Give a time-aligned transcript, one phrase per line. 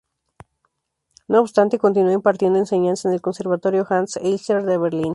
[1.27, 5.09] No obstante, continúa impartiendo enseñanza en el Conservatorio Hanns Eisler de Berlín.